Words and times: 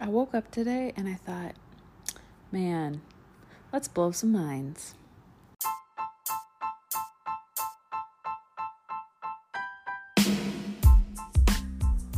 I 0.00 0.08
woke 0.08 0.32
up 0.32 0.52
today 0.52 0.92
and 0.96 1.08
I 1.08 1.14
thought, 1.14 1.56
man, 2.52 3.00
let's 3.72 3.88
blow 3.88 4.12
some 4.12 4.30
minds. 4.30 4.94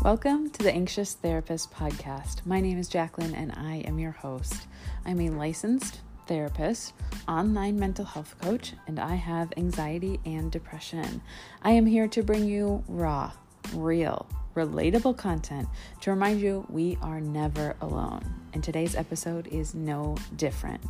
Welcome 0.04 0.50
to 0.50 0.62
the 0.62 0.70
Anxious 0.70 1.14
Therapist 1.14 1.72
Podcast. 1.72 2.44
My 2.44 2.60
name 2.60 2.78
is 2.78 2.86
Jacqueline 2.86 3.34
and 3.34 3.50
I 3.52 3.76
am 3.86 3.98
your 3.98 4.12
host. 4.12 4.66
I'm 5.06 5.18
a 5.18 5.30
licensed 5.30 6.00
therapist, 6.26 6.92
online 7.26 7.78
mental 7.78 8.04
health 8.04 8.34
coach, 8.42 8.74
and 8.88 9.00
I 9.00 9.14
have 9.14 9.54
anxiety 9.56 10.20
and 10.26 10.52
depression. 10.52 11.22
I 11.62 11.70
am 11.70 11.86
here 11.86 12.08
to 12.08 12.22
bring 12.22 12.44
you 12.44 12.84
raw, 12.88 13.32
real, 13.72 14.28
relatable 14.54 15.16
content 15.16 15.68
to 16.00 16.10
remind 16.10 16.40
you 16.40 16.66
we 16.68 16.98
are 17.02 17.20
never 17.20 17.76
alone. 17.80 18.22
And 18.52 18.62
today's 18.64 18.94
episode 18.94 19.46
is 19.46 19.74
no 19.74 20.16
different. 20.36 20.82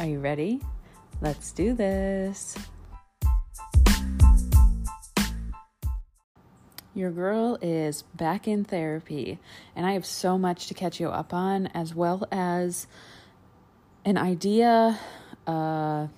Are 0.00 0.06
you 0.06 0.20
ready? 0.20 0.60
Let's 1.20 1.52
do 1.52 1.74
this. 1.74 2.56
Your 6.94 7.10
girl 7.12 7.58
is 7.62 8.02
back 8.14 8.48
in 8.48 8.64
therapy, 8.64 9.38
and 9.76 9.86
I 9.86 9.92
have 9.92 10.04
so 10.04 10.36
much 10.36 10.66
to 10.66 10.74
catch 10.74 10.98
you 10.98 11.08
up 11.08 11.32
on, 11.32 11.68
as 11.68 11.94
well 11.94 12.26
as 12.32 12.88
an 14.04 14.18
idea, 14.18 14.98
a 15.46 16.08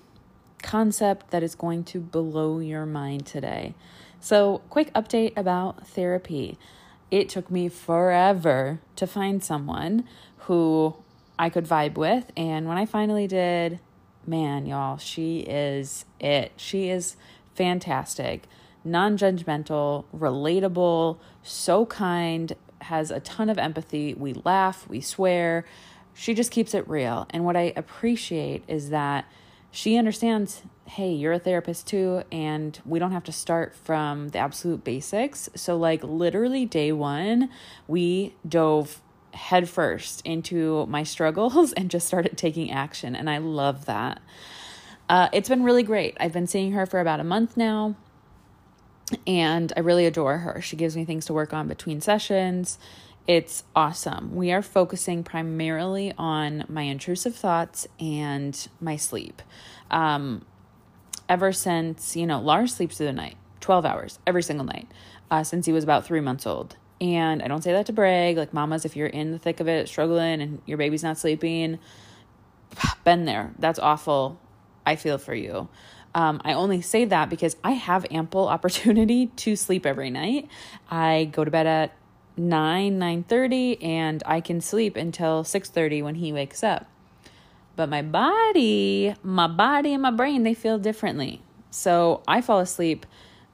concept 0.63 1.29
that 1.31 1.43
is 1.43 1.53
going 1.53 1.83
to 1.83 1.99
blow 1.99 2.59
your 2.59 2.87
mind 2.87 3.27
today. 3.27 3.75
So, 4.19 4.61
quick 4.69 4.91
update 4.93 5.37
about 5.37 5.87
therapy. 5.87 6.57
It 7.11 7.27
took 7.27 7.51
me 7.51 7.67
forever 7.67 8.79
to 8.95 9.05
find 9.05 9.43
someone 9.43 10.05
who 10.45 10.95
I 11.37 11.49
could 11.49 11.65
vibe 11.65 11.95
with. 11.95 12.31
And 12.37 12.67
when 12.67 12.77
I 12.77 12.85
finally 12.85 13.27
did, 13.27 13.79
man, 14.25 14.65
y'all, 14.65 14.97
she 14.97 15.41
is 15.41 16.05
it. 16.19 16.53
She 16.55 16.89
is 16.89 17.17
fantastic, 17.53 18.43
non 18.83 19.17
judgmental, 19.17 20.05
relatable, 20.15 21.17
so 21.43 21.85
kind, 21.85 22.55
has 22.83 23.11
a 23.11 23.19
ton 23.19 23.49
of 23.49 23.57
empathy. 23.57 24.13
We 24.13 24.33
laugh, 24.33 24.87
we 24.87 25.01
swear. 25.01 25.65
She 26.13 26.33
just 26.33 26.51
keeps 26.51 26.73
it 26.73 26.87
real. 26.87 27.27
And 27.29 27.45
what 27.45 27.55
I 27.55 27.73
appreciate 27.75 28.63
is 28.67 28.89
that 28.89 29.25
she 29.71 29.97
understands 29.97 30.63
hey, 30.85 31.11
you're 31.11 31.33
a 31.33 31.39
therapist 31.39 31.87
too, 31.87 32.23
and 32.31 32.79
we 32.85 32.99
don't 32.99 33.11
have 33.11 33.23
to 33.23 33.31
start 33.31 33.75
from 33.75 34.29
the 34.29 34.39
absolute 34.39 34.83
basics. 34.83 35.49
So, 35.55 35.77
like, 35.77 36.03
literally, 36.03 36.65
day 36.65 36.91
one, 36.91 37.49
we 37.87 38.35
dove 38.47 39.01
headfirst 39.33 40.21
into 40.25 40.85
my 40.87 41.03
struggles 41.03 41.71
and 41.77 41.89
just 41.89 42.07
started 42.07 42.37
taking 42.37 42.71
action. 42.71 43.15
And 43.15 43.29
I 43.29 43.37
love 43.37 43.85
that. 43.85 44.21
Uh, 45.07 45.29
it's 45.33 45.49
been 45.49 45.63
really 45.63 45.83
great. 45.83 46.15
I've 46.19 46.33
been 46.33 46.47
seeing 46.47 46.71
her 46.73 46.85
for 46.85 46.99
about 46.99 47.19
a 47.19 47.23
month 47.23 47.57
now, 47.57 47.95
and 49.27 49.71
I 49.75 49.81
really 49.81 50.05
adore 50.05 50.39
her. 50.39 50.61
She 50.61 50.75
gives 50.75 50.95
me 50.95 51.05
things 51.05 51.25
to 51.25 51.33
work 51.33 51.53
on 51.53 51.67
between 51.67 52.01
sessions. 52.01 52.79
It's 53.27 53.63
awesome. 53.75 54.35
We 54.35 54.51
are 54.51 54.61
focusing 54.61 55.23
primarily 55.23 56.13
on 56.17 56.65
my 56.67 56.83
intrusive 56.83 57.35
thoughts 57.35 57.87
and 57.99 58.67
my 58.79 58.95
sleep. 58.95 59.41
Um, 59.89 60.45
ever 61.31 61.53
since, 61.53 62.17
you 62.17 62.27
know, 62.27 62.41
Lars 62.41 62.75
sleeps 62.75 62.97
through 62.97 63.05
the 63.05 63.13
night, 63.13 63.37
12 63.61 63.85
hours 63.85 64.19
every 64.27 64.43
single 64.43 64.65
night, 64.65 64.89
uh, 65.31 65.45
since 65.45 65.65
he 65.65 65.71
was 65.71 65.81
about 65.81 66.05
three 66.05 66.19
months 66.19 66.45
old. 66.45 66.75
And 66.99 67.41
I 67.41 67.47
don't 67.47 67.63
say 67.63 67.71
that 67.71 67.85
to 67.85 67.93
brag, 67.93 68.35
like 68.35 68.53
mamas, 68.53 68.83
if 68.83 68.97
you're 68.97 69.07
in 69.07 69.31
the 69.31 69.39
thick 69.39 69.61
of 69.61 69.69
it, 69.69 69.87
struggling, 69.87 70.41
and 70.41 70.61
your 70.65 70.77
baby's 70.77 71.03
not 71.03 71.17
sleeping, 71.17 71.79
been 73.05 73.23
there. 73.23 73.53
That's 73.57 73.79
awful. 73.79 74.41
I 74.85 74.97
feel 74.97 75.17
for 75.17 75.33
you. 75.33 75.69
Um, 76.13 76.41
I 76.43 76.51
only 76.51 76.81
say 76.81 77.05
that 77.05 77.29
because 77.29 77.55
I 77.63 77.71
have 77.71 78.05
ample 78.11 78.47
opportunity 78.55 79.27
to 79.27 79.55
sleep 79.55 79.85
every 79.85 80.09
night. 80.09 80.49
I 80.89 81.29
go 81.31 81.45
to 81.45 81.49
bed 81.49 81.65
at 81.65 81.95
9 82.35 82.99
9:30 82.99 83.81
and 83.81 84.21
I 84.25 84.41
can 84.41 84.59
sleep 84.59 84.97
until 84.97 85.45
6:30 85.45 86.03
when 86.03 86.15
he 86.15 86.33
wakes 86.33 86.61
up. 86.61 86.87
But 87.75 87.89
my 87.89 88.01
body, 88.01 89.15
my 89.23 89.47
body 89.47 89.93
and 89.93 90.01
my 90.01 90.11
brain, 90.11 90.43
they 90.43 90.53
feel 90.53 90.77
differently. 90.77 91.41
So 91.69 92.21
I 92.27 92.41
fall 92.41 92.59
asleep 92.59 93.05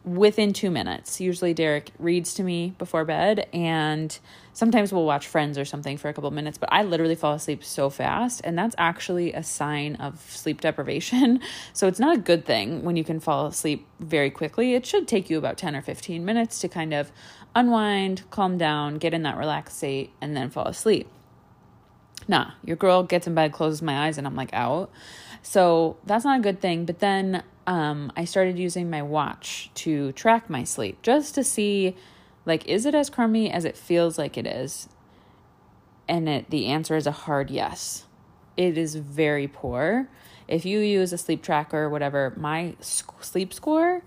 within 0.04 0.54
2 0.54 0.72
minutes. 0.72 1.20
Usually 1.20 1.54
Derek 1.54 1.92
reads 2.00 2.34
to 2.36 2.44
me 2.44 2.74
before 2.78 3.04
bed 3.04 3.48
and 3.52 4.18
sometimes 4.54 4.94
we'll 4.94 5.06
watch 5.06 5.28
Friends 5.28 5.58
or 5.58 5.66
something 5.66 5.98
for 5.98 6.08
a 6.08 6.14
couple 6.14 6.32
minutes, 6.32 6.58
but 6.58 6.70
I 6.72 6.84
literally 6.84 7.16
fall 7.16 7.34
asleep 7.34 7.64
so 7.64 7.90
fast 7.90 8.40
and 8.44 8.58
that's 8.58 8.74
actually 8.78 9.34
a 9.34 9.44
sign 9.44 9.96
of 9.96 10.20
sleep 10.32 10.62
deprivation. 10.62 11.42
So 11.74 11.88
it's 11.88 12.00
not 12.00 12.16
a 12.16 12.20
good 12.20 12.46
thing 12.46 12.84
when 12.84 12.96
you 12.96 13.04
can 13.04 13.20
fall 13.20 13.46
asleep 13.46 13.86
very 14.00 14.32
quickly. 14.32 14.74
It 14.74 14.86
should 14.86 15.08
take 15.08 15.30
you 15.30 15.38
about 15.38 15.58
10 15.58 15.76
or 15.76 15.82
15 15.82 16.26
minutes 16.26 16.60
to 16.62 16.68
kind 16.68 16.94
of 16.94 17.12
unwind, 17.56 18.24
calm 18.32 18.58
down, 18.58 18.98
get 18.98 19.14
in 19.14 19.24
that 19.24 19.38
relaxed 19.38 19.78
state, 19.78 20.12
and 20.22 20.36
then 20.36 20.50
fall 20.50 20.66
asleep. 20.66 21.08
Nah, 22.28 22.52
your 22.64 22.76
girl 22.76 23.04
gets 23.04 23.28
in 23.28 23.36
bed, 23.36 23.52
closes 23.52 23.82
my 23.82 24.08
eyes, 24.08 24.18
and 24.18 24.28
I'm 24.28 24.36
like 24.36 24.54
out. 24.54 24.92
So 25.42 25.98
that's 26.06 26.26
not 26.26 26.40
a 26.40 26.44
good 26.44 26.60
thing. 26.60 26.86
But 26.86 27.00
then 27.00 27.44
um, 27.66 28.12
I 28.16 28.26
started 28.26 28.60
using 28.60 28.90
my 28.90 29.02
watch 29.02 29.72
to 29.76 30.12
track 30.14 30.50
my 30.50 30.64
sleep 30.64 31.02
just 31.02 31.36
to 31.36 31.44
see, 31.44 31.96
like, 32.46 32.66
is 32.66 32.86
it 32.86 32.96
as 32.96 33.10
crummy 33.10 33.50
as 33.52 33.66
it 33.66 33.78
feels 33.78 34.18
like 34.18 34.38
it 34.38 34.46
is? 34.46 34.90
And 36.08 36.28
it, 36.28 36.50
the 36.50 36.68
answer 36.68 36.96
is 36.96 37.08
a 37.08 37.12
hard 37.12 37.50
yes. 37.50 38.06
It 38.56 38.78
is 38.78 38.96
very 38.96 39.48
poor. 39.48 40.10
If 40.48 40.66
you 40.66 40.80
use 40.80 41.14
a 41.14 41.18
sleep 41.18 41.44
tracker 41.44 41.84
or 41.84 41.90
whatever, 41.90 42.34
my 42.38 42.76
sleep 42.80 43.54
score 43.54 44.02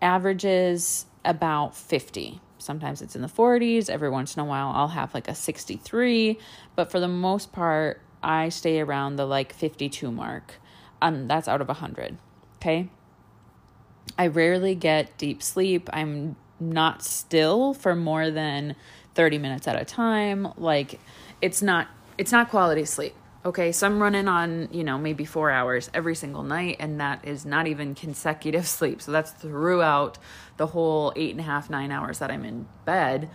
averages 0.00 1.06
about 1.24 1.76
50 1.76 2.40
Sometimes 2.62 3.02
it's 3.02 3.16
in 3.16 3.22
the 3.22 3.28
40s. 3.28 3.90
Every 3.90 4.08
once 4.10 4.36
in 4.36 4.40
a 4.40 4.44
while, 4.44 4.72
I'll 4.74 4.88
have 4.88 5.14
like 5.14 5.28
a 5.28 5.34
63. 5.34 6.38
But 6.76 6.90
for 6.90 7.00
the 7.00 7.08
most 7.08 7.52
part, 7.52 8.00
I 8.22 8.48
stay 8.48 8.80
around 8.80 9.16
the 9.16 9.26
like 9.26 9.52
52 9.52 10.10
mark. 10.10 10.54
Um, 11.00 11.26
that's 11.26 11.48
out 11.48 11.60
of 11.60 11.68
100. 11.68 12.16
Okay. 12.56 12.88
I 14.16 14.26
rarely 14.26 14.74
get 14.74 15.16
deep 15.18 15.42
sleep. 15.42 15.88
I'm 15.92 16.36
not 16.60 17.02
still 17.02 17.74
for 17.74 17.94
more 17.96 18.30
than 18.30 18.76
30 19.14 19.38
minutes 19.38 19.66
at 19.66 19.80
a 19.80 19.84
time. 19.84 20.48
Like 20.56 21.00
it's 21.40 21.62
not 21.62 21.88
it's 22.18 22.32
not 22.32 22.50
quality 22.50 22.84
sleep. 22.84 23.14
Okay, 23.44 23.72
so 23.72 23.88
I'm 23.88 24.00
running 24.00 24.28
on, 24.28 24.68
you 24.70 24.84
know, 24.84 24.98
maybe 24.98 25.24
four 25.24 25.50
hours 25.50 25.90
every 25.92 26.14
single 26.14 26.44
night, 26.44 26.76
and 26.78 27.00
that 27.00 27.24
is 27.24 27.44
not 27.44 27.66
even 27.66 27.96
consecutive 27.96 28.66
sleep. 28.78 29.02
So 29.02 29.10
that's 29.10 29.32
throughout 29.32 30.18
the 30.58 30.68
whole 30.68 31.12
eight 31.16 31.32
and 31.32 31.40
a 31.40 31.42
half, 31.42 31.68
nine 31.68 31.90
hours 31.90 32.20
that 32.20 32.30
I'm 32.30 32.44
in 32.44 32.68
bed 32.84 33.28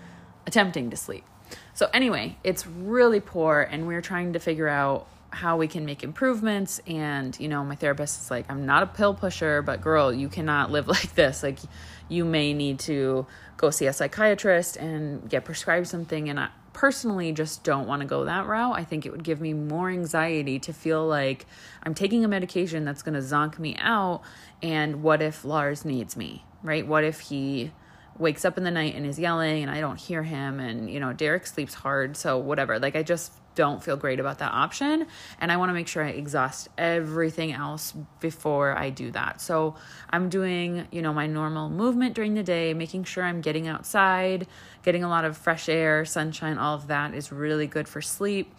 attempting 0.45 0.91
to 0.91 0.97
sleep. 0.97 1.25
So, 1.73 1.89
anyway, 1.93 2.37
it's 2.43 2.65
really 2.65 3.19
poor, 3.19 3.61
and 3.61 3.85
we're 3.85 4.01
trying 4.01 4.33
to 4.33 4.39
figure 4.39 4.67
out 4.67 5.07
how 5.29 5.57
we 5.57 5.67
can 5.67 5.85
make 5.85 6.03
improvements. 6.03 6.79
And, 6.87 7.37
you 7.37 7.49
know, 7.49 7.65
my 7.65 7.75
therapist 7.75 8.21
is 8.21 8.31
like, 8.31 8.49
I'm 8.49 8.65
not 8.65 8.83
a 8.83 8.87
pill 8.87 9.13
pusher, 9.13 9.61
but 9.61 9.81
girl, 9.81 10.13
you 10.13 10.29
cannot 10.29 10.71
live 10.77 10.87
like 10.87 11.15
this. 11.15 11.43
Like, 11.43 11.59
you 12.07 12.23
may 12.23 12.53
need 12.53 12.79
to 12.79 13.27
go 13.57 13.71
see 13.71 13.87
a 13.87 13.93
psychiatrist 13.93 14.77
and 14.77 15.29
get 15.29 15.43
prescribed 15.43 15.87
something. 15.87 16.29
And 16.29 16.39
I, 16.39 16.49
personally 16.77 17.31
just 17.31 17.63
don't 17.63 17.87
want 17.87 18.03
to 18.03 18.07
go 18.07 18.25
that 18.25 18.45
route. 18.45 18.77
I 18.77 18.83
think 18.83 19.03
it 19.03 19.11
would 19.11 19.23
give 19.23 19.41
me 19.41 19.51
more 19.51 19.89
anxiety 19.89 20.59
to 20.59 20.71
feel 20.71 21.07
like 21.07 21.47
I'm 21.81 21.95
taking 21.95 22.23
a 22.23 22.27
medication 22.27 22.85
that's 22.85 23.01
going 23.01 23.15
to 23.15 23.19
zonk 23.19 23.57
me 23.57 23.75
out. 23.79 24.21
And 24.61 25.01
what 25.01 25.23
if 25.23 25.43
Lars 25.43 25.83
needs 25.83 26.15
me, 26.15 26.45
right? 26.61 26.85
What 26.85 27.03
if 27.03 27.19
he 27.19 27.71
wakes 28.19 28.45
up 28.45 28.57
in 28.57 28.63
the 28.63 28.71
night 28.71 28.95
and 28.95 29.05
is 29.05 29.19
yelling 29.19 29.63
and 29.63 29.71
I 29.71 29.79
don't 29.79 29.99
hear 29.99 30.23
him 30.23 30.59
and 30.59 30.89
you 30.89 30.99
know 30.99 31.13
Derek 31.13 31.45
sleeps 31.47 31.73
hard 31.73 32.17
so 32.17 32.37
whatever 32.37 32.79
like 32.79 32.95
I 32.95 33.03
just 33.03 33.31
don't 33.57 33.83
feel 33.83 33.97
great 33.97 34.19
about 34.19 34.37
that 34.37 34.53
option 34.53 35.07
and 35.41 35.51
I 35.51 35.57
want 35.57 35.69
to 35.69 35.73
make 35.73 35.87
sure 35.87 36.03
I 36.03 36.09
exhaust 36.09 36.69
everything 36.77 37.51
else 37.51 37.91
before 38.19 38.77
I 38.77 38.91
do 38.91 39.09
that. 39.11 39.41
So 39.41 39.75
I'm 40.11 40.29
doing, 40.29 40.87
you 40.91 41.01
know, 41.01 41.11
my 41.11 41.25
normal 41.25 41.67
movement 41.67 42.13
during 42.13 42.35
the 42.35 42.43
day, 42.43 42.75
making 42.75 43.05
sure 43.05 43.23
I'm 43.23 43.41
getting 43.41 43.67
outside, 43.67 44.45
getting 44.83 45.03
a 45.03 45.09
lot 45.09 45.25
of 45.25 45.35
fresh 45.35 45.67
air, 45.69 46.05
sunshine, 46.05 46.59
all 46.59 46.75
of 46.75 46.87
that 46.87 47.15
is 47.15 47.31
really 47.31 47.65
good 47.65 47.87
for 47.87 47.99
sleep. 47.99 48.53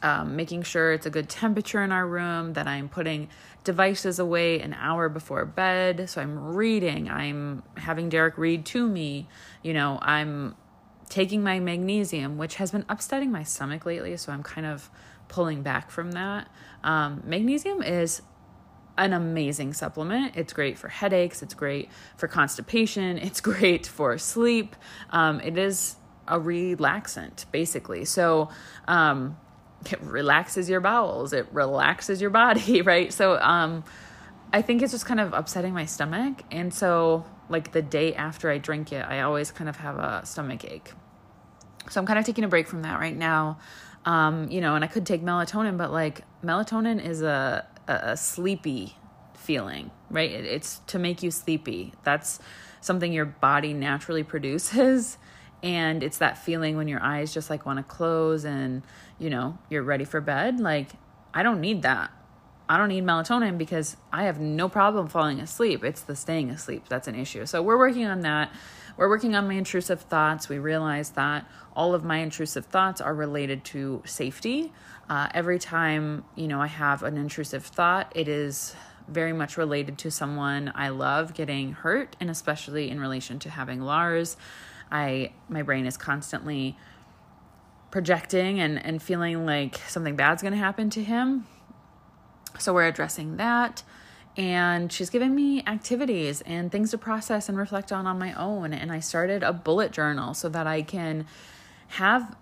Um, 0.00 0.36
making 0.36 0.62
sure 0.62 0.92
it's 0.92 1.06
a 1.06 1.10
good 1.10 1.28
temperature 1.28 1.82
in 1.82 1.90
our 1.90 2.06
room, 2.06 2.52
that 2.52 2.68
I'm 2.68 2.88
putting 2.88 3.28
devices 3.64 4.18
away 4.18 4.60
an 4.60 4.74
hour 4.74 5.08
before 5.08 5.44
bed. 5.44 6.08
So 6.08 6.22
I'm 6.22 6.54
reading, 6.54 7.10
I'm 7.10 7.64
having 7.76 8.08
Derek 8.08 8.38
read 8.38 8.64
to 8.66 8.88
me, 8.88 9.28
you 9.62 9.74
know, 9.74 9.98
I'm 10.00 10.54
taking 11.08 11.42
my 11.42 11.58
magnesium, 11.58 12.38
which 12.38 12.56
has 12.56 12.70
been 12.70 12.84
upsetting 12.88 13.32
my 13.32 13.42
stomach 13.42 13.84
lately. 13.86 14.16
So 14.16 14.32
I'm 14.32 14.42
kind 14.42 14.66
of 14.66 14.90
pulling 15.28 15.62
back 15.62 15.90
from 15.90 16.12
that. 16.12 16.48
Um, 16.84 17.22
magnesium 17.24 17.82
is 17.82 18.22
an 18.96 19.12
amazing 19.12 19.72
supplement. 19.72 20.36
It's 20.36 20.52
great 20.52 20.76
for 20.76 20.88
headaches, 20.88 21.42
it's 21.42 21.54
great 21.54 21.88
for 22.16 22.26
constipation, 22.26 23.18
it's 23.22 23.40
great 23.40 23.86
for 23.86 24.18
sleep. 24.18 24.74
Um, 25.10 25.40
it 25.40 25.56
is 25.56 25.96
a 26.26 26.38
relaxant, 26.38 27.46
basically. 27.52 28.04
So, 28.04 28.50
um, 28.86 29.38
it 29.90 30.00
relaxes 30.02 30.68
your 30.68 30.80
bowels, 30.80 31.32
it 31.32 31.46
relaxes 31.52 32.20
your 32.20 32.30
body, 32.30 32.82
right? 32.92 33.12
So 33.12 33.38
um 33.40 33.84
I 34.52 34.62
think 34.62 34.82
it's 34.82 34.92
just 34.92 35.04
kind 35.04 35.20
of 35.20 35.34
upsetting 35.34 35.74
my 35.74 35.84
stomach. 35.84 36.42
And 36.50 36.72
so 36.72 37.26
like 37.50 37.72
the 37.72 37.82
day 37.82 38.14
after 38.14 38.50
I 38.50 38.58
drink 38.58 38.92
it, 38.92 39.04
I 39.06 39.20
always 39.20 39.50
kind 39.50 39.68
of 39.68 39.76
have 39.76 39.98
a 39.98 40.24
stomach 40.24 40.64
ache. 40.64 40.92
So 41.90 42.00
I'm 42.00 42.06
kind 42.06 42.18
of 42.18 42.24
taking 42.24 42.44
a 42.44 42.48
break 42.48 42.66
from 42.66 42.82
that 42.82 42.98
right 42.98 43.16
now. 43.16 43.58
Um, 44.04 44.50
you 44.50 44.60
know, 44.60 44.74
and 44.74 44.84
I 44.84 44.86
could 44.86 45.04
take 45.04 45.22
melatonin, 45.22 45.76
but 45.76 45.92
like 45.92 46.22
melatonin 46.42 47.04
is 47.04 47.22
a 47.22 47.66
a, 47.88 47.92
a 48.12 48.16
sleepy 48.16 48.96
feeling, 49.34 49.90
right? 50.10 50.30
It, 50.30 50.44
it's 50.44 50.80
to 50.88 50.98
make 50.98 51.22
you 51.22 51.30
sleepy. 51.30 51.94
That's 52.04 52.38
something 52.80 53.12
your 53.12 53.26
body 53.26 53.72
naturally 53.72 54.22
produces 54.34 55.18
and 55.62 56.02
it's 56.02 56.18
that 56.18 56.38
feeling 56.38 56.76
when 56.76 56.88
your 56.88 57.02
eyes 57.02 57.34
just 57.34 57.50
like 57.50 57.66
want 57.66 57.78
to 57.78 57.82
close 57.82 58.44
and 58.44 58.82
you 59.18 59.30
know 59.30 59.58
you're 59.68 59.82
ready 59.82 60.04
for 60.04 60.20
bed 60.20 60.60
like 60.60 60.90
i 61.34 61.42
don't 61.42 61.60
need 61.60 61.82
that. 61.82 62.10
I 62.70 62.76
don't 62.76 62.88
need 62.88 63.04
melatonin 63.04 63.56
because 63.56 63.96
i 64.12 64.24
have 64.24 64.38
no 64.40 64.68
problem 64.68 65.08
falling 65.08 65.40
asleep. 65.40 65.82
It's 65.82 66.02
the 66.02 66.14
staying 66.14 66.50
asleep 66.50 66.88
that's 66.88 67.08
an 67.08 67.14
issue. 67.14 67.46
So 67.46 67.62
we're 67.62 67.78
working 67.78 68.06
on 68.06 68.20
that. 68.20 68.52
We're 68.96 69.08
working 69.08 69.34
on 69.34 69.46
my 69.46 69.54
intrusive 69.54 70.02
thoughts. 70.02 70.48
We 70.48 70.58
realize 70.58 71.10
that 71.10 71.48
all 71.74 71.94
of 71.94 72.04
my 72.04 72.18
intrusive 72.18 72.66
thoughts 72.66 73.00
are 73.00 73.14
related 73.14 73.64
to 73.66 74.02
safety. 74.04 74.72
Uh, 75.08 75.26
every 75.32 75.58
time 75.58 76.22
you 76.34 76.46
know 76.46 76.60
i 76.60 76.66
have 76.66 77.02
an 77.02 77.16
intrusive 77.16 77.64
thought 77.64 78.12
it 78.14 78.28
is 78.28 78.76
very 79.08 79.32
much 79.32 79.56
related 79.56 79.96
to 79.96 80.10
someone 80.10 80.70
i 80.74 80.90
love 80.90 81.32
getting 81.32 81.72
hurt 81.72 82.14
and 82.20 82.28
especially 82.28 82.90
in 82.90 83.00
relation 83.00 83.38
to 83.38 83.48
having 83.48 83.80
lars 83.80 84.36
I 84.90 85.32
my 85.48 85.62
brain 85.62 85.86
is 85.86 85.96
constantly 85.96 86.76
projecting 87.90 88.60
and, 88.60 88.84
and 88.84 89.02
feeling 89.02 89.46
like 89.46 89.76
something 89.88 90.14
bad's 90.16 90.42
gonna 90.42 90.56
happen 90.56 90.90
to 90.90 91.02
him. 91.02 91.46
So 92.58 92.74
we're 92.74 92.86
addressing 92.86 93.36
that. 93.36 93.82
And 94.36 94.92
she's 94.92 95.10
giving 95.10 95.34
me 95.34 95.64
activities 95.66 96.42
and 96.42 96.70
things 96.70 96.92
to 96.92 96.98
process 96.98 97.48
and 97.48 97.58
reflect 97.58 97.90
on 97.90 98.06
on 98.06 98.18
my 98.18 98.32
own. 98.34 98.72
And 98.72 98.92
I 98.92 99.00
started 99.00 99.42
a 99.42 99.52
bullet 99.52 99.90
journal 99.90 100.32
so 100.34 100.48
that 100.50 100.66
I 100.66 100.82
can 100.82 101.26
have 101.88 102.36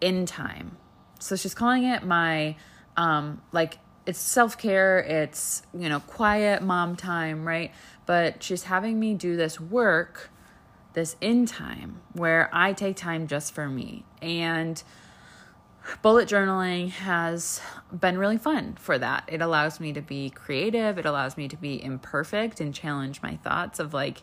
in 0.00 0.26
time. 0.26 0.76
So 1.18 1.36
she's 1.36 1.54
calling 1.54 1.84
it 1.84 2.04
my 2.04 2.56
um 2.96 3.40
like 3.52 3.78
it's 4.04 4.18
self-care, 4.20 5.00
it's 5.00 5.62
you 5.76 5.88
know, 5.88 6.00
quiet 6.00 6.62
mom 6.62 6.96
time, 6.96 7.46
right? 7.46 7.72
But 8.04 8.42
she's 8.42 8.64
having 8.64 9.00
me 9.00 9.14
do 9.14 9.36
this 9.36 9.58
work 9.60 10.30
this 10.96 11.14
in 11.20 11.44
time 11.44 12.00
where 12.14 12.48
I 12.52 12.72
take 12.72 12.96
time 12.96 13.28
just 13.28 13.52
for 13.52 13.68
me. 13.68 14.02
And 14.22 14.82
bullet 16.00 16.26
journaling 16.26 16.88
has 16.88 17.60
been 17.92 18.16
really 18.16 18.38
fun 18.38 18.76
for 18.80 18.98
that. 18.98 19.24
It 19.28 19.42
allows 19.42 19.78
me 19.78 19.92
to 19.92 20.00
be 20.00 20.30
creative, 20.30 20.98
it 20.98 21.04
allows 21.04 21.36
me 21.36 21.48
to 21.48 21.56
be 21.56 21.80
imperfect 21.80 22.60
and 22.60 22.74
challenge 22.74 23.20
my 23.22 23.36
thoughts 23.36 23.78
of 23.78 23.92
like, 23.92 24.22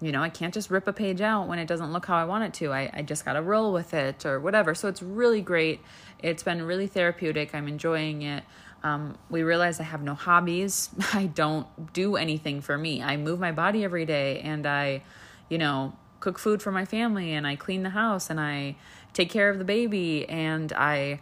you 0.00 0.12
know, 0.12 0.22
I 0.22 0.28
can't 0.28 0.54
just 0.54 0.70
rip 0.70 0.86
a 0.86 0.92
page 0.92 1.20
out 1.20 1.48
when 1.48 1.58
it 1.58 1.66
doesn't 1.66 1.92
look 1.92 2.06
how 2.06 2.16
I 2.16 2.24
want 2.24 2.44
it 2.44 2.54
to. 2.54 2.72
I, 2.72 2.88
I 2.94 3.02
just 3.02 3.24
got 3.24 3.32
to 3.32 3.42
roll 3.42 3.72
with 3.72 3.92
it 3.92 4.24
or 4.24 4.38
whatever. 4.38 4.76
So 4.76 4.88
it's 4.88 5.02
really 5.02 5.40
great. 5.40 5.80
It's 6.20 6.44
been 6.44 6.62
really 6.62 6.86
therapeutic. 6.86 7.52
I'm 7.52 7.66
enjoying 7.66 8.22
it. 8.22 8.44
Um, 8.84 9.18
we 9.28 9.42
realize 9.42 9.80
I 9.80 9.84
have 9.84 10.02
no 10.02 10.14
hobbies. 10.14 10.90
I 11.12 11.26
don't 11.26 11.92
do 11.92 12.14
anything 12.14 12.60
for 12.60 12.78
me. 12.78 13.02
I 13.02 13.16
move 13.16 13.40
my 13.40 13.50
body 13.50 13.82
every 13.82 14.04
day 14.04 14.40
and 14.40 14.68
I 14.68 15.02
you 15.48 15.58
know, 15.58 15.94
cook 16.20 16.38
food 16.38 16.62
for 16.62 16.72
my 16.72 16.84
family 16.84 17.32
and 17.32 17.46
I 17.46 17.56
clean 17.56 17.82
the 17.82 17.90
house 17.90 18.30
and 18.30 18.40
I 18.40 18.76
take 19.12 19.30
care 19.30 19.48
of 19.48 19.58
the 19.58 19.64
baby 19.64 20.28
and 20.28 20.72
I 20.72 21.20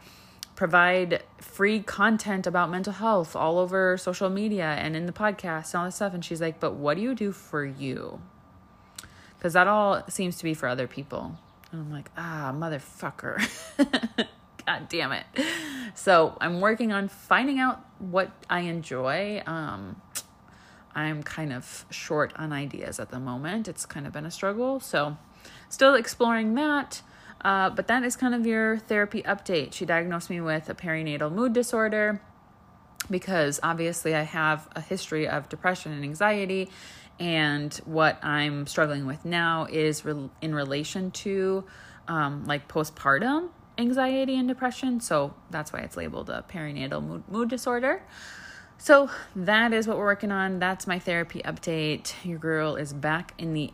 provide 0.56 1.22
free 1.38 1.80
content 1.80 2.46
about 2.46 2.70
mental 2.70 2.92
health 2.92 3.34
all 3.34 3.58
over 3.58 3.96
social 3.98 4.30
media 4.30 4.64
and 4.64 4.96
in 4.96 5.06
the 5.06 5.12
podcast 5.12 5.72
and 5.72 5.80
all 5.80 5.84
this 5.86 5.96
stuff. 5.96 6.14
And 6.14 6.24
she's 6.24 6.40
like, 6.40 6.60
But 6.60 6.74
what 6.74 6.96
do 6.96 7.02
you 7.02 7.14
do 7.14 7.32
for 7.32 7.64
you? 7.64 8.20
Because 9.36 9.52
that 9.52 9.66
all 9.66 10.04
seems 10.08 10.36
to 10.38 10.44
be 10.44 10.54
for 10.54 10.68
other 10.68 10.86
people. 10.86 11.38
And 11.72 11.80
I'm 11.80 11.92
like, 11.92 12.10
Ah, 12.16 12.52
motherfucker. 12.54 13.40
God 14.66 14.88
damn 14.88 15.12
it. 15.12 15.26
So 15.94 16.36
I'm 16.40 16.60
working 16.60 16.92
on 16.92 17.08
finding 17.08 17.58
out 17.58 17.84
what 17.98 18.30
I 18.48 18.60
enjoy. 18.60 19.42
Um, 19.46 20.00
I'm 20.94 21.22
kind 21.22 21.52
of 21.52 21.84
short 21.90 22.32
on 22.36 22.52
ideas 22.52 23.00
at 23.00 23.10
the 23.10 23.20
moment. 23.20 23.68
It's 23.68 23.86
kind 23.86 24.06
of 24.06 24.12
been 24.12 24.26
a 24.26 24.30
struggle. 24.30 24.80
So, 24.80 25.16
still 25.68 25.94
exploring 25.94 26.54
that. 26.54 27.02
Uh, 27.44 27.70
but 27.70 27.88
that 27.88 28.02
is 28.04 28.16
kind 28.16 28.34
of 28.34 28.46
your 28.46 28.78
therapy 28.78 29.22
update. 29.22 29.74
She 29.74 29.84
diagnosed 29.84 30.30
me 30.30 30.40
with 30.40 30.70
a 30.70 30.74
perinatal 30.74 31.30
mood 31.32 31.52
disorder 31.52 32.20
because 33.10 33.60
obviously 33.62 34.14
I 34.14 34.22
have 34.22 34.66
a 34.74 34.80
history 34.80 35.28
of 35.28 35.48
depression 35.48 35.92
and 35.92 36.02
anxiety. 36.04 36.70
And 37.20 37.72
what 37.84 38.24
I'm 38.24 38.66
struggling 38.66 39.06
with 39.06 39.24
now 39.24 39.66
is 39.70 40.04
re- 40.04 40.30
in 40.40 40.54
relation 40.54 41.10
to 41.10 41.64
um, 42.08 42.44
like 42.46 42.66
postpartum 42.66 43.50
anxiety 43.76 44.36
and 44.36 44.48
depression. 44.48 45.00
So 45.00 45.34
that's 45.50 45.72
why 45.72 45.80
it's 45.80 45.96
labeled 45.96 46.30
a 46.30 46.44
perinatal 46.48 47.04
mood, 47.06 47.24
mood 47.28 47.48
disorder. 47.50 48.02
So 48.84 49.08
that 49.34 49.72
is 49.72 49.88
what 49.88 49.96
we're 49.96 50.04
working 50.04 50.30
on. 50.30 50.58
That's 50.58 50.86
my 50.86 50.98
therapy 50.98 51.40
update. 51.42 52.12
Your 52.22 52.38
girl 52.38 52.76
is 52.76 52.92
back 52.92 53.32
in 53.38 53.54
the 53.54 53.72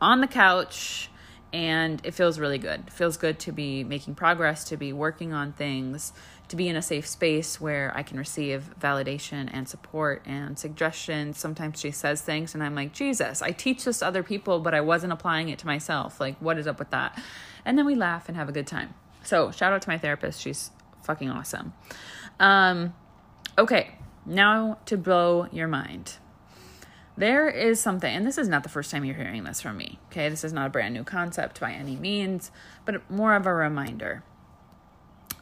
on 0.00 0.22
the 0.22 0.26
couch 0.26 1.10
and 1.52 2.00
it 2.04 2.14
feels 2.14 2.38
really 2.38 2.56
good. 2.56 2.84
It 2.86 2.90
feels 2.94 3.18
good 3.18 3.38
to 3.40 3.52
be 3.52 3.84
making 3.84 4.14
progress, 4.14 4.64
to 4.70 4.78
be 4.78 4.94
working 4.94 5.34
on 5.34 5.52
things, 5.52 6.14
to 6.48 6.56
be 6.56 6.68
in 6.68 6.76
a 6.76 6.80
safe 6.80 7.06
space 7.06 7.60
where 7.60 7.92
I 7.94 8.02
can 8.02 8.16
receive 8.16 8.70
validation 8.80 9.50
and 9.52 9.68
support 9.68 10.22
and 10.24 10.58
suggestions. 10.58 11.38
Sometimes 11.38 11.78
she 11.78 11.90
says 11.90 12.22
things 12.22 12.54
and 12.54 12.62
I'm 12.62 12.74
like, 12.74 12.94
Jesus, 12.94 13.42
I 13.42 13.50
teach 13.50 13.84
this 13.84 13.98
to 13.98 14.06
other 14.06 14.22
people, 14.22 14.60
but 14.60 14.72
I 14.72 14.80
wasn't 14.80 15.12
applying 15.12 15.50
it 15.50 15.58
to 15.58 15.66
myself. 15.66 16.18
Like, 16.18 16.38
what 16.38 16.56
is 16.56 16.66
up 16.66 16.78
with 16.78 16.88
that? 16.92 17.22
And 17.66 17.76
then 17.76 17.84
we 17.84 17.94
laugh 17.94 18.26
and 18.26 18.38
have 18.38 18.48
a 18.48 18.52
good 18.52 18.66
time. 18.66 18.94
So, 19.22 19.50
shout 19.50 19.74
out 19.74 19.82
to 19.82 19.88
my 19.90 19.98
therapist. 19.98 20.40
She's 20.40 20.70
fucking 21.02 21.28
awesome. 21.28 21.74
Um, 22.38 22.94
okay, 23.58 23.96
now, 24.26 24.78
to 24.86 24.96
blow 24.96 25.48
your 25.50 25.68
mind, 25.68 26.14
there 27.16 27.48
is 27.48 27.80
something, 27.80 28.14
and 28.14 28.26
this 28.26 28.38
is 28.38 28.48
not 28.48 28.62
the 28.62 28.68
first 28.68 28.90
time 28.90 29.04
you're 29.04 29.14
hearing 29.14 29.44
this 29.44 29.60
from 29.60 29.76
me, 29.76 29.98
okay? 30.06 30.28
This 30.28 30.44
is 30.44 30.52
not 30.52 30.66
a 30.66 30.70
brand 30.70 30.94
new 30.94 31.04
concept 31.04 31.60
by 31.60 31.72
any 31.72 31.96
means, 31.96 32.50
but 32.84 33.10
more 33.10 33.34
of 33.34 33.46
a 33.46 33.52
reminder. 33.52 34.22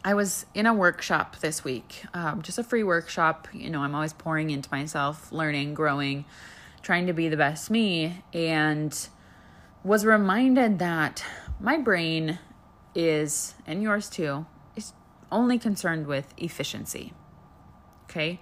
I 0.05 0.15
was 0.15 0.47
in 0.55 0.67
a 0.67 0.73
workshop 0.73 1.37
this 1.41 1.65
week, 1.65 2.05
um, 2.15 2.43
just 2.43 2.59
a 2.59 2.65
free 2.65 2.83
workshop. 2.83 3.49
You 3.53 3.69
know, 3.69 3.83
I'm 3.83 3.95
always 3.95 4.13
pouring 4.13 4.51
into 4.51 4.69
myself, 4.73 5.31
learning, 5.33 5.75
growing, 5.75 6.25
trying 6.83 7.07
to 7.07 7.13
be 7.13 7.29
the 7.29 7.37
best 7.37 7.71
me, 7.71 8.23
and 8.33 9.09
was 9.85 10.05
reminded 10.05 10.79
that 10.79 11.25
my 11.61 11.77
brain 11.77 12.39
is, 12.95 13.55
and 13.67 13.83
yours 13.83 14.09
too, 14.09 14.47
is 14.77 14.93
only 15.31 15.59
concerned 15.59 16.07
with 16.07 16.33
efficiency. 16.39 17.13
Okay? 18.05 18.41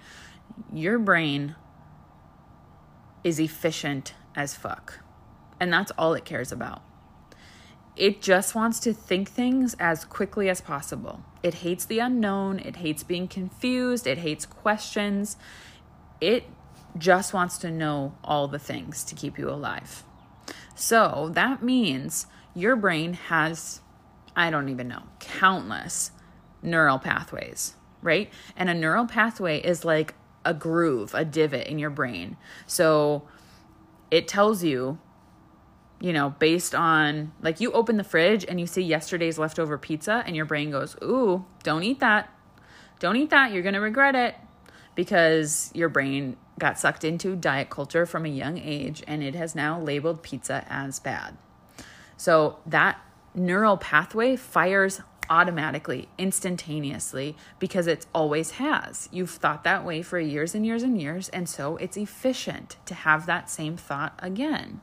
Your 0.72 0.98
brain 0.98 1.56
is 3.24 3.40
efficient 3.40 4.14
as 4.34 4.54
fuck. 4.54 5.00
And 5.58 5.72
that's 5.72 5.92
all 5.98 6.14
it 6.14 6.24
cares 6.24 6.52
about. 6.52 6.82
It 7.96 8.20
just 8.20 8.54
wants 8.54 8.78
to 8.80 8.92
think 8.92 9.30
things 9.30 9.74
as 9.78 10.04
quickly 10.04 10.50
as 10.50 10.60
possible. 10.60 11.22
It 11.42 11.54
hates 11.54 11.86
the 11.86 11.98
unknown. 11.98 12.58
It 12.58 12.76
hates 12.76 13.02
being 13.02 13.26
confused. 13.26 14.06
It 14.06 14.18
hates 14.18 14.44
questions. 14.44 15.38
It 16.20 16.44
just 16.98 17.32
wants 17.32 17.56
to 17.58 17.70
know 17.70 18.14
all 18.22 18.48
the 18.48 18.58
things 18.58 19.02
to 19.04 19.14
keep 19.14 19.38
you 19.38 19.48
alive. 19.48 20.02
So 20.74 21.30
that 21.32 21.62
means 21.62 22.26
your 22.54 22.76
brain 22.76 23.14
has, 23.14 23.80
I 24.34 24.50
don't 24.50 24.68
even 24.68 24.88
know, 24.88 25.04
countless 25.18 26.10
neural 26.62 26.98
pathways, 26.98 27.74
right? 28.02 28.30
And 28.56 28.68
a 28.68 28.74
neural 28.74 29.06
pathway 29.06 29.58
is 29.60 29.84
like 29.84 30.14
a 30.46 30.54
groove, 30.54 31.14
a 31.14 31.24
divot 31.24 31.66
in 31.66 31.78
your 31.78 31.90
brain. 31.90 32.38
So 32.66 33.28
it 34.10 34.28
tells 34.28 34.62
you, 34.64 34.98
you 36.00 36.12
know, 36.12 36.30
based 36.38 36.74
on 36.74 37.32
like 37.42 37.60
you 37.60 37.72
open 37.72 37.96
the 37.96 38.04
fridge 38.04 38.44
and 38.48 38.58
you 38.58 38.66
see 38.66 38.82
yesterday's 38.82 39.38
leftover 39.38 39.76
pizza, 39.76 40.22
and 40.26 40.36
your 40.36 40.46
brain 40.46 40.70
goes, 40.70 40.96
Ooh, 41.02 41.44
don't 41.62 41.82
eat 41.82 42.00
that. 42.00 42.32
Don't 42.98 43.16
eat 43.16 43.30
that. 43.30 43.52
You're 43.52 43.62
going 43.62 43.74
to 43.74 43.80
regret 43.80 44.14
it 44.14 44.36
because 44.94 45.70
your 45.74 45.88
brain 45.88 46.36
got 46.58 46.78
sucked 46.78 47.04
into 47.04 47.36
diet 47.36 47.68
culture 47.68 48.06
from 48.06 48.24
a 48.24 48.30
young 48.30 48.56
age 48.56 49.02
and 49.06 49.22
it 49.22 49.34
has 49.34 49.54
now 49.54 49.78
labeled 49.78 50.22
pizza 50.22 50.64
as 50.70 50.98
bad. 50.98 51.36
So 52.16 52.60
that 52.64 52.98
neural 53.34 53.76
pathway 53.76 54.36
fires 54.36 55.02
automatically, 55.30 56.08
instantaneously, 56.18 57.36
because 57.58 57.86
it 57.86 58.06
always 58.14 58.52
has. 58.52 59.08
You've 59.12 59.30
thought 59.30 59.64
that 59.64 59.84
way 59.84 60.02
for 60.02 60.18
years 60.18 60.54
and 60.54 60.64
years 60.64 60.82
and 60.82 61.00
years, 61.00 61.28
and 61.30 61.48
so 61.48 61.76
it's 61.76 61.96
efficient 61.96 62.76
to 62.86 62.94
have 62.94 63.26
that 63.26 63.50
same 63.50 63.76
thought 63.76 64.18
again. 64.22 64.80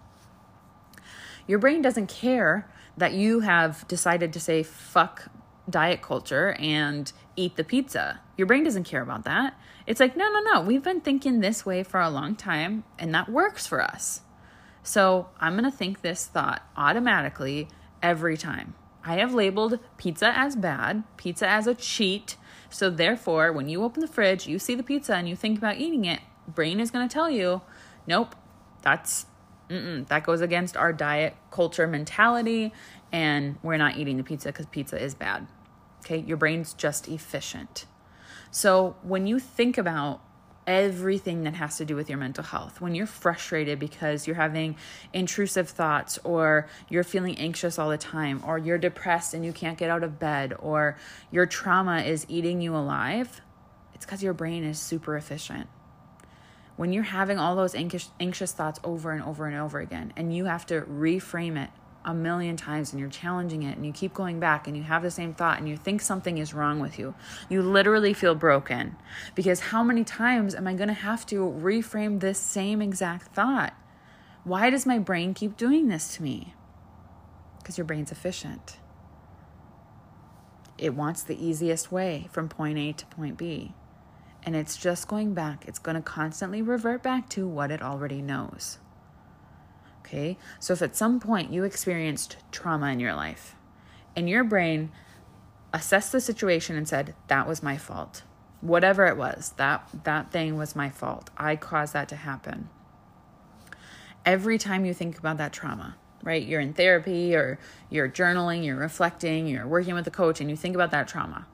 Your 1.47 1.59
brain 1.59 1.81
doesn't 1.81 2.07
care 2.07 2.69
that 2.97 3.13
you 3.13 3.41
have 3.41 3.88
decided 3.88 4.33
to 4.33 4.39
say 4.39 4.63
fuck 4.63 5.29
diet 5.69 6.01
culture 6.01 6.55
and 6.59 7.12
eat 7.35 7.55
the 7.55 7.63
pizza. 7.63 8.19
Your 8.38 8.47
brain 8.47 8.63
doesn't 8.63 8.83
care 8.83 9.01
about 9.01 9.23
that. 9.25 9.57
It's 9.85 10.00
like, 10.00 10.15
no, 10.15 10.29
no, 10.31 10.41
no. 10.41 10.62
We've 10.62 10.83
been 10.83 11.01
thinking 11.01 11.39
this 11.39 11.65
way 11.65 11.83
for 11.83 12.00
a 12.00 12.09
long 12.09 12.35
time 12.35 12.83
and 13.00 13.13
that 13.13 13.29
works 13.29 13.67
for 13.67 13.81
us. 13.81 14.21
So 14.83 15.29
I'm 15.39 15.53
going 15.53 15.69
to 15.69 15.75
think 15.75 16.01
this 16.01 16.25
thought 16.25 16.62
automatically 16.75 17.69
every 18.01 18.38
time. 18.38 18.75
I 19.03 19.15
have 19.15 19.33
labeled 19.33 19.79
pizza 19.98 20.31
as 20.38 20.55
bad, 20.55 21.03
pizza 21.17 21.48
as 21.48 21.67
a 21.67 21.75
cheat. 21.75 22.38
So 22.69 22.89
therefore, 22.89 23.51
when 23.51 23.69
you 23.69 23.83
open 23.83 24.01
the 24.01 24.07
fridge, 24.07 24.48
you 24.48 24.57
see 24.60 24.75
the 24.75 24.83
pizza 24.83 25.15
and 25.15 25.27
you 25.27 25.36
think 25.36 25.57
about 25.57 25.77
eating 25.77 26.05
it, 26.05 26.22
brain 26.48 26.79
is 26.79 26.89
going 26.89 27.07
to 27.07 27.13
tell 27.13 27.29
you, 27.29 27.62
nope, 28.07 28.36
that's 28.81 29.25
that 29.69 30.24
goes 30.24 30.41
against 30.41 30.77
our 30.77 30.93
diet 30.93 31.36
culture 31.50 31.88
mentality 31.88 32.72
and 33.12 33.57
we're 33.63 33.77
not 33.77 33.98
eating 33.98 34.17
the 34.17 34.24
pizza 34.24 34.51
cuz 34.51 34.67
pizza 34.67 35.01
is 35.01 35.15
bad. 35.15 35.48
Okay? 36.01 36.19
Your 36.19 36.38
brain's 36.38 36.74
just 36.74 37.07
efficient. 37.07 37.86
So, 38.51 38.98
when 39.01 39.25
you 39.25 39.39
think 39.39 39.77
about 39.79 40.22
everything 40.67 41.43
that 41.43 41.55
has 41.55 41.77
to 41.77 41.86
do 41.86 41.96
with 41.96 42.10
your 42.10 42.17
mental 42.17 42.43
health. 42.43 42.82
When 42.82 42.96
you're 42.96 43.05
frustrated 43.08 43.79
because 43.79 44.27
you're 44.27 44.36
having 44.36 44.75
intrusive 45.13 45.70
thoughts, 45.70 46.20
or 46.24 46.67
you're 46.89 47.03
feeling 47.03 47.38
anxious 47.38 47.77
all 47.77 47.89
the 47.89 47.98
time, 47.98 48.41
or 48.46 48.58
you're 48.58 48.77
depressed 48.77 49.34
and 49.34 49.46
you 49.46 49.53
can't 49.53 49.77
get 49.77 49.89
out 49.89 50.03
of 50.03 50.20
bed, 50.20 50.53
or 50.60 50.98
your 51.32 51.46
trauma 51.46 52.01
is 52.01 52.25
eating 52.29 52.62
you 52.62 52.75
alive, 52.75 53.41
it's 53.93 54.05
because 54.05 54.24
your 54.24 54.34
brain 54.34 54.63
is 54.63 54.79
super 54.79 55.15
efficient. 55.15 55.67
When 56.75 56.91
you're 56.91 57.03
having 57.03 57.38
all 57.38 57.55
those 57.55 57.75
anxious, 57.75 58.51
thoughts 58.51 58.79
over 58.84 59.12
and 59.12 59.24
over 59.24 59.46
and 59.46 59.55
over 59.55 59.79
again, 59.79 60.12
and 60.15 60.36
you 60.36 60.46
have 60.46 60.65
to 60.67 60.82
reframe 60.82 61.62
it 61.63 61.70
a 62.05 62.13
million 62.13 62.57
times 62.57 62.91
and 62.91 63.00
you're 63.00 63.10
challenging 63.10 63.63
it 63.63 63.77
and 63.77 63.86
you 63.86 63.93
keep 63.93 64.13
going 64.13 64.39
back 64.39 64.67
and 64.67 64.75
you 64.75 64.83
have 64.83 65.03
the 65.03 65.12
same 65.12 65.33
thought 65.33 65.57
and 65.57 65.69
you 65.69 65.77
think 65.77 66.01
something 66.01 66.38
is 66.38 66.53
wrong 66.53 66.79
with 66.79 67.00
you, 67.00 67.15
you 67.50 67.62
literally 67.62 68.13
feel 68.13 68.36
broken. 68.36 68.95
Because 69.36 69.60
how 69.60 69.83
many 69.83 70.03
times 70.03 70.53
am 70.53 70.67
I 70.67 70.74
going 70.74 70.89
to 70.89 70.93
have 70.93 71.25
to 71.27 71.38
reframe 71.38 72.19
this 72.19 72.39
same 72.39 72.81
exact 72.81 73.33
thought? 73.33 73.74
Why 74.43 74.69
does 74.69 74.86
my 74.86 75.00
brain 75.00 75.33
keep 75.33 75.55
doing 75.55 75.88
this 75.88 76.15
to 76.15 76.24
me? 76.24 76.53
Because 77.60 77.77
your 77.77 77.86
brain's 77.86 78.12
efficient. 78.12 78.79
It 80.77 80.95
wants 80.95 81.24
the 81.24 81.41
easiest 81.41 81.91
way 81.91 82.27
from 82.31 82.50
point 82.50 82.77
A 82.77 82.91
to 82.91 83.05
point 83.05 83.38
B. 83.38 83.74
And 84.45 84.55
it's 84.57 84.75
just 84.75 85.07
going 85.07 85.33
back. 85.33 85.63
It's 85.65 85.79
going 85.79 85.95
to 85.95 86.01
constantly 86.01 86.62
revert 86.62 87.01
back 87.01 87.29
to 87.29 87.48
what 87.48 87.72
it 87.72 87.81
already 87.81 88.22
knows. 88.22 88.79
Okay. 90.05 90.38
So 90.60 90.74
if 90.74 90.81
at 90.81 90.95
some 90.95 91.19
point 91.19 91.53
you 91.53 91.63
experienced 91.63 92.38
trauma 92.51 92.88
in 92.88 93.00
your 93.00 93.15
life 93.15 93.55
and 94.15 94.29
your 94.29 94.43
brain 94.43 94.91
assessed 95.74 96.12
the 96.12 96.19
situation 96.19 96.75
and 96.75 96.88
said, 96.88 97.15
that 97.27 97.48
was 97.48 97.63
my 97.63 97.77
fault, 97.77 98.24
whatever 98.62 99.05
it 99.07 99.17
was, 99.17 99.53
that, 99.57 99.88
that 100.03 100.31
thing 100.31 100.57
was 100.57 100.75
my 100.75 100.89
fault. 100.89 101.29
I 101.38 101.55
caused 101.55 101.93
that 101.93 102.10
to 102.10 102.17
happen. 102.17 102.69
Every 104.25 104.57
time 104.57 104.86
you 104.86 104.93
think 104.93 105.17
about 105.17 105.38
that 105.38 105.53
trauma, 105.53 105.95
right? 106.22 106.45
You're 106.45 106.62
in 106.62 106.74
therapy 106.74 107.33
or 107.33 107.57
you're 107.89 108.10
journaling, 108.10 108.65
you're 108.65 108.75
reflecting, 108.75 109.48
you're 109.48 109.67
working 109.67 109.95
with 109.95 110.07
a 110.07 110.12
coach, 110.12 110.39
and 110.39 110.50
you 110.50 110.55
think 110.55 110.75
about 110.75 110.91
that 110.91 111.07
trauma. 111.07 111.48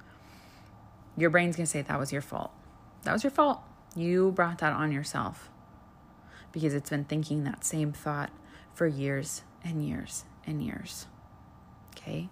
Your 1.18 1.30
brain's 1.32 1.56
gonna 1.56 1.66
say, 1.66 1.82
That 1.82 2.00
was 2.00 2.12
your 2.12 2.22
fault. 2.22 2.52
That 3.04 3.14
was 3.14 3.24
your 3.24 3.32
fault. 3.32 3.62
You 3.96 4.32
brought 4.32 4.60
that 4.60 4.74
on 4.74 4.92
yourself 4.92 5.50
because 6.52 6.74
it's 6.74 6.90
been 6.90 7.06
thinking 7.06 7.44
that 7.44 7.64
same 7.64 7.92
thought 7.92 8.32
for 8.74 8.88
years 8.88 9.44
and 9.64 9.86
years 9.86 10.26
and 10.46 10.64
years. 10.64 11.08
Okay? 11.96 12.30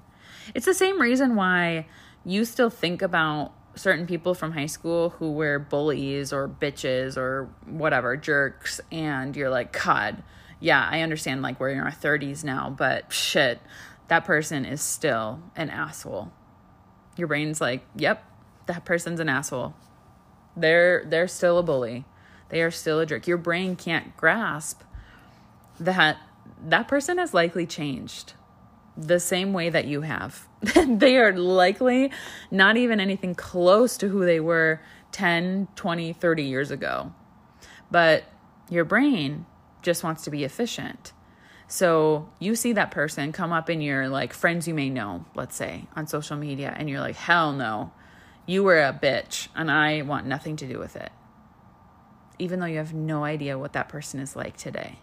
It's 0.53 0.65
the 0.65 0.74
same 0.74 1.01
reason 1.01 1.36
why 1.36 1.88
you 2.25 2.45
still 2.45 2.69
think 2.69 3.01
about 3.01 3.53
certain 3.75 4.07
people 4.07 4.33
from 4.33 4.51
high 4.53 4.65
school 4.65 5.12
who 5.12 5.31
were 5.31 5.59
bullies 5.59 6.33
or 6.33 6.47
bitches 6.47 7.17
or 7.17 7.50
whatever, 7.65 8.17
jerks, 8.17 8.81
and 8.91 9.36
you're 9.36 9.50
like, 9.50 9.71
God, 9.71 10.24
yeah, 10.59 10.88
I 10.89 11.01
understand 11.01 11.41
like 11.41 11.59
we're 11.59 11.69
in 11.69 11.79
our 11.79 11.91
30s 11.91 12.43
now, 12.43 12.74
but 12.75 13.13
shit, 13.13 13.62
that 14.07 14.25
person 14.25 14.65
is 14.65 14.81
still 14.81 15.41
an 15.55 15.69
asshole. 15.69 16.31
Your 17.17 17.27
brain's 17.27 17.62
like, 17.62 17.83
yep, 17.95 18.24
that 18.65 18.86
person's 18.86 19.19
an 19.19 19.29
asshole. 19.29 19.75
They're 20.55 21.05
they're 21.05 21.27
still 21.27 21.59
a 21.59 21.63
bully. 21.63 22.05
They 22.49 22.61
are 22.61 22.71
still 22.71 22.99
a 22.99 23.05
jerk. 23.05 23.27
Your 23.27 23.37
brain 23.37 23.75
can't 23.75 24.15
grasp 24.17 24.81
that 25.79 26.17
that 26.65 26.87
person 26.87 27.17
has 27.17 27.33
likely 27.33 27.65
changed 27.65 28.33
the 28.97 29.19
same 29.19 29.53
way 29.53 29.69
that 29.69 29.85
you 29.85 30.01
have. 30.01 30.47
they 30.87 31.17
are 31.17 31.33
likely 31.37 32.11
not 32.49 32.77
even 32.77 32.99
anything 32.99 33.35
close 33.35 33.97
to 33.97 34.07
who 34.07 34.25
they 34.25 34.39
were 34.39 34.81
10, 35.11 35.67
20, 35.75 36.13
30 36.13 36.43
years 36.43 36.71
ago. 36.71 37.13
But 37.91 38.23
your 38.69 38.85
brain 38.85 39.45
just 39.81 40.03
wants 40.03 40.23
to 40.23 40.31
be 40.31 40.43
efficient. 40.43 41.13
So 41.67 42.29
you 42.39 42.55
see 42.55 42.73
that 42.73 42.91
person 42.91 43.31
come 43.31 43.51
up 43.51 43.69
in 43.69 43.81
your 43.81 44.09
like 44.09 44.33
friends 44.33 44.67
you 44.67 44.73
may 44.73 44.89
know, 44.89 45.25
let's 45.35 45.55
say, 45.55 45.87
on 45.95 46.07
social 46.07 46.37
media, 46.37 46.73
and 46.75 46.89
you're 46.89 47.01
like, 47.01 47.15
hell 47.15 47.51
no, 47.51 47.91
you 48.45 48.63
were 48.63 48.81
a 48.81 48.93
bitch, 48.93 49.49
and 49.55 49.69
I 49.69 50.01
want 50.01 50.25
nothing 50.25 50.55
to 50.57 50.67
do 50.67 50.79
with 50.79 50.95
it. 50.95 51.11
Even 52.39 52.60
though 52.60 52.67
you 52.67 52.77
have 52.77 52.94
no 52.94 53.24
idea 53.24 53.58
what 53.58 53.74
that 53.74 53.89
person 53.89 54.20
is 54.20 54.36
like 54.36 54.58
today 54.58 55.00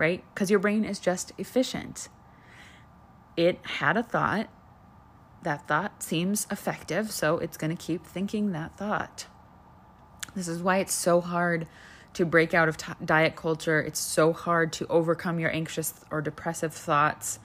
right? 0.00 0.24
Because 0.32 0.50
your 0.50 0.58
brain 0.58 0.82
is 0.82 0.98
just 0.98 1.30
efficient. 1.36 2.08
It 3.36 3.60
had 3.62 3.98
a 3.98 4.02
thought. 4.02 4.48
That 5.42 5.68
thought 5.68 6.02
seems 6.02 6.46
effective, 6.50 7.10
so 7.12 7.36
it's 7.38 7.58
going 7.58 7.74
to 7.74 7.80
keep 7.82 8.06
thinking 8.06 8.52
that 8.52 8.76
thought. 8.76 9.26
This 10.34 10.48
is 10.48 10.62
why 10.62 10.78
it's 10.78 10.94
so 10.94 11.20
hard 11.20 11.66
to 12.14 12.24
break 12.24 12.54
out 12.54 12.68
of 12.68 12.78
t- 12.78 12.92
diet 13.04 13.36
culture. 13.36 13.78
It's 13.80 14.00
so 14.00 14.32
hard 14.32 14.72
to 14.74 14.86
overcome 14.88 15.38
your 15.38 15.54
anxious 15.54 15.92
or 16.10 16.22
depressive 16.22 16.72
thoughts, 16.72 17.38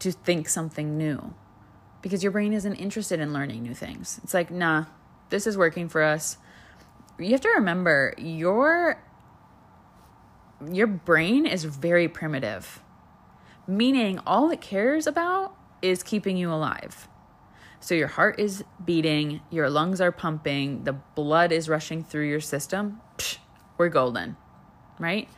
to 0.00 0.10
think 0.10 0.48
something 0.48 0.98
new, 0.98 1.34
because 2.00 2.24
your 2.24 2.32
brain 2.32 2.52
isn't 2.52 2.74
interested 2.74 3.20
in 3.20 3.32
learning 3.32 3.62
new 3.62 3.74
things. 3.74 4.20
It's 4.24 4.34
like, 4.34 4.50
nah, 4.50 4.86
this 5.30 5.46
is 5.46 5.56
working 5.56 5.88
for 5.88 6.02
us. 6.02 6.36
You 7.18 7.30
have 7.30 7.40
to 7.42 7.50
remember 7.50 8.14
your 8.18 9.02
your 10.72 10.86
brain 10.86 11.44
is 11.46 11.64
very 11.64 12.08
primitive, 12.08 12.82
meaning 13.66 14.20
all 14.26 14.50
it 14.50 14.60
cares 14.60 15.06
about 15.06 15.54
is 15.82 16.02
keeping 16.02 16.36
you 16.36 16.52
alive. 16.52 17.08
So 17.80 17.94
your 17.94 18.08
heart 18.08 18.38
is 18.38 18.64
beating, 18.84 19.40
your 19.50 19.68
lungs 19.68 20.00
are 20.00 20.12
pumping, 20.12 20.84
the 20.84 20.92
blood 20.92 21.50
is 21.50 21.68
rushing 21.68 22.04
through 22.04 22.28
your 22.28 22.40
system. 22.40 23.00
Psh, 23.18 23.38
we're 23.76 23.88
golden, 23.88 24.36
right? 25.00 25.28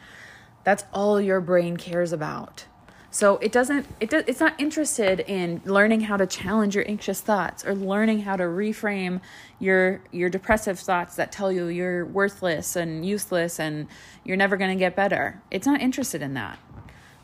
That's 0.62 0.84
all 0.92 1.20
your 1.20 1.40
brain 1.40 1.78
cares 1.78 2.12
about. 2.12 2.66
So 3.14 3.36
it 3.36 3.52
doesn't 3.52 3.86
it 4.00 4.10
does, 4.10 4.24
it's 4.26 4.40
not 4.40 4.60
interested 4.60 5.20
in 5.20 5.62
learning 5.64 6.00
how 6.00 6.16
to 6.16 6.26
challenge 6.26 6.74
your 6.74 6.84
anxious 6.88 7.20
thoughts 7.20 7.64
or 7.64 7.72
learning 7.72 8.22
how 8.22 8.34
to 8.34 8.42
reframe 8.42 9.20
your 9.60 10.00
your 10.10 10.28
depressive 10.28 10.80
thoughts 10.80 11.14
that 11.14 11.30
tell 11.30 11.52
you 11.52 11.68
you're 11.68 12.04
worthless 12.04 12.74
and 12.74 13.06
useless 13.06 13.60
and 13.60 13.86
you're 14.24 14.36
never 14.36 14.56
going 14.56 14.76
to 14.76 14.76
get 14.76 14.96
better. 14.96 15.40
It's 15.52 15.64
not 15.64 15.80
interested 15.80 16.22
in 16.22 16.34
that. 16.34 16.58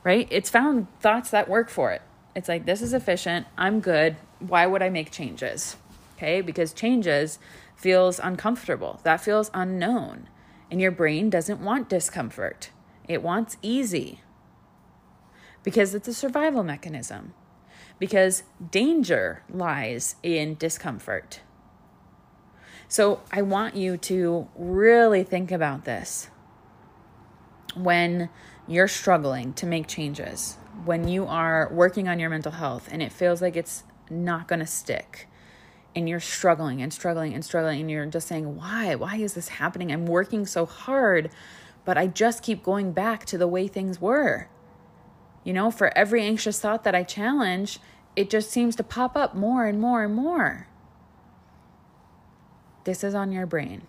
Right? 0.05 0.29
It's 0.31 0.49
found 0.49 0.87
thoughts 1.01 1.31
that 1.31 1.49
work 1.49 1.69
for 1.69 1.91
it. 1.91 2.03
It's 2.37 2.49
like 2.49 2.67
this 2.67 2.83
is 2.83 2.93
efficient, 2.93 3.49
I'm 3.59 3.81
good. 3.81 4.15
Why 4.39 4.67
would 4.67 4.83
I 4.83 4.91
make 4.91 5.11
changes? 5.11 5.75
Okay? 6.17 6.41
Because 6.41 6.73
changes 6.73 7.41
feels 7.75 8.21
uncomfortable. 8.21 9.01
That 9.03 9.21
feels 9.21 9.51
unknown. 9.53 10.29
And 10.71 10.81
your 10.81 10.93
brain 10.93 11.31
doesn't 11.31 11.61
want 11.61 11.89
discomfort. 11.89 12.71
It 13.09 13.25
wants 13.25 13.57
easy 13.61 14.21
because 15.63 15.95
it's 15.95 16.09
a 16.09 16.15
survival 16.15 16.63
mechanism. 16.63 17.35
Because 17.99 18.45
danger 18.71 19.43
lies 19.51 20.17
in 20.23 20.55
discomfort. 20.55 21.41
So 22.89 23.21
I 23.31 23.43
want 23.43 23.77
you 23.77 23.97
to 23.99 24.49
really 24.57 25.23
think 25.23 25.53
about 25.53 25.85
this 25.85 26.31
when 27.77 28.31
you're 28.67 28.89
struggling 28.89 29.53
to 29.55 29.67
make 29.67 29.87
changes, 29.87 30.57
when 30.85 31.07
you 31.07 31.27
are 31.27 31.69
working 31.73 32.09
on 32.09 32.19
your 32.19 32.31
mental 32.31 32.53
health 32.53 32.89
and 32.91 33.03
it 33.03 33.13
feels 33.13 33.43
like 33.43 33.57
it's 33.57 33.85
not 34.09 34.49
going 34.49 34.61
to 34.61 34.67
stick 34.67 35.29
and 35.95 36.09
you're 36.09 36.21
struggling 36.21 36.81
and 36.83 36.93
struggling 36.93 37.35
and 37.35 37.45
struggling 37.45 37.81
and 37.81 37.91
you're 37.91 38.07
just 38.07 38.29
saying, 38.29 38.57
Why? 38.57 38.95
Why 38.95 39.17
is 39.17 39.35
this 39.35 39.49
happening? 39.49 39.93
I'm 39.93 40.07
working 40.07 40.47
so 40.47 40.67
hard, 40.67 41.31
but 41.85 41.99
I 41.99 42.07
just 42.07 42.43
keep 42.43 42.63
going 42.63 42.93
back 42.93 43.25
to 43.27 43.39
the 43.39 43.49
way 43.49 43.69
things 43.69 44.01
were. 44.01 44.49
You 45.45 45.53
know, 45.53 45.71
for 45.71 45.97
every 45.97 46.23
anxious 46.23 46.61
thought 46.61 46.85
that 46.85 46.95
I 46.95 47.03
challenge, 47.03 47.79
it 48.17 48.29
just 48.29 48.51
seems 48.51 48.77
to 48.77 48.83
pop 48.83 49.17
up 49.17 49.35
more 49.35 49.65
and 49.67 49.81
more 49.81 50.05
and 50.05 50.15
more. 50.15 50.69
This 52.85 53.05
is 53.05 53.15
on 53.15 53.33
your 53.33 53.47
brain. 53.47 53.87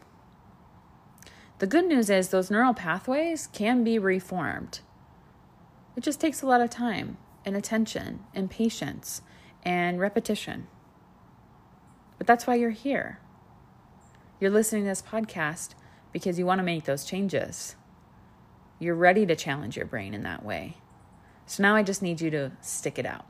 The 1.59 1.67
good 1.67 1.85
news 1.85 2.09
is 2.09 2.29
those 2.29 2.49
neural 2.49 2.73
pathways 2.73 3.47
can 3.47 3.83
be 3.83 3.99
reformed. 3.99 4.79
It 5.95 6.03
just 6.03 6.19
takes 6.19 6.41
a 6.41 6.47
lot 6.47 6.61
of 6.61 6.69
time 6.69 7.17
and 7.45 7.55
attention 7.55 8.21
and 8.33 8.49
patience 8.49 9.21
and 9.63 9.99
repetition. 9.99 10.67
But 12.17 12.27
that's 12.27 12.47
why 12.47 12.55
you're 12.55 12.69
here. 12.71 13.19
You're 14.39 14.51
listening 14.51 14.83
to 14.83 14.89
this 14.89 15.01
podcast 15.01 15.75
because 16.11 16.39
you 16.39 16.45
want 16.45 16.59
to 16.59 16.63
make 16.63 16.85
those 16.85 17.05
changes. 17.05 17.75
You're 18.79 18.95
ready 18.95 19.25
to 19.25 19.35
challenge 19.35 19.77
your 19.77 19.85
brain 19.85 20.13
in 20.13 20.23
that 20.23 20.43
way. 20.43 20.77
So 21.45 21.63
now 21.63 21.75
I 21.75 21.83
just 21.83 22.01
need 22.01 22.21
you 22.21 22.29
to 22.31 22.51
stick 22.61 22.97
it 22.97 23.05
out. 23.05 23.25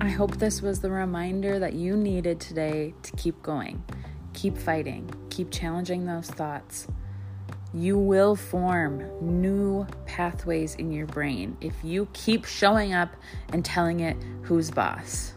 I 0.00 0.08
hope 0.08 0.38
this 0.38 0.62
was 0.62 0.80
the 0.80 0.90
reminder 0.90 1.58
that 1.58 1.74
you 1.74 1.96
needed 1.96 2.40
today 2.40 2.94
to 3.02 3.12
keep 3.12 3.42
going, 3.42 3.82
keep 4.32 4.56
fighting, 4.56 5.10
keep 5.28 5.50
challenging 5.50 6.06
those 6.06 6.30
thoughts. 6.30 6.86
You 7.74 7.98
will 7.98 8.36
form 8.36 9.02
new 9.20 9.86
pathways 10.06 10.76
in 10.76 10.92
your 10.92 11.06
brain 11.06 11.56
if 11.60 11.74
you 11.82 12.08
keep 12.12 12.44
showing 12.44 12.94
up 12.94 13.16
and 13.52 13.64
telling 13.64 14.00
it 14.00 14.16
who's 14.42 14.70
boss. 14.70 15.33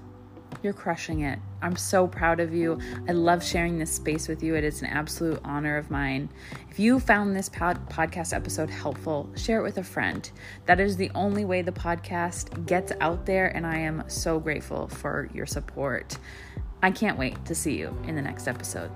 You're 0.67 0.73
crushing 0.73 1.21
it. 1.21 1.39
I'm 1.61 1.77
so 1.77 2.07
proud 2.07 2.41
of 2.41 2.53
you. 2.53 2.77
I 3.07 3.13
love 3.13 3.41
sharing 3.41 3.79
this 3.79 3.89
space 3.89 4.27
with 4.27 4.43
you. 4.43 4.53
It 4.55 4.65
is 4.65 4.81
an 4.81 4.89
absolute 4.89 5.39
honor 5.45 5.77
of 5.77 5.89
mine. 5.89 6.27
If 6.69 6.77
you 6.77 6.99
found 6.99 7.33
this 7.33 7.47
pod- 7.47 7.89
podcast 7.89 8.33
episode 8.33 8.69
helpful, 8.69 9.29
share 9.37 9.59
it 9.59 9.63
with 9.63 9.77
a 9.77 9.83
friend. 9.83 10.29
That 10.65 10.81
is 10.81 10.97
the 10.97 11.09
only 11.15 11.45
way 11.45 11.61
the 11.61 11.71
podcast 11.71 12.65
gets 12.65 12.91
out 12.99 13.25
there, 13.25 13.47
and 13.55 13.65
I 13.65 13.77
am 13.77 14.03
so 14.09 14.41
grateful 14.41 14.89
for 14.89 15.29
your 15.33 15.45
support. 15.45 16.17
I 16.83 16.91
can't 16.91 17.17
wait 17.17 17.45
to 17.45 17.55
see 17.55 17.79
you 17.79 17.97
in 18.05 18.15
the 18.15 18.21
next 18.21 18.49
episode. 18.49 18.91